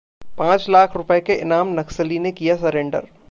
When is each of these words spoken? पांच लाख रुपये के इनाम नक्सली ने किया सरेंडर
पांच 0.37 0.65
लाख 0.69 0.95
रुपये 0.97 1.19
के 1.21 1.33
इनाम 1.41 1.79
नक्सली 1.79 2.19
ने 2.19 2.31
किया 2.33 2.55
सरेंडर 2.57 3.05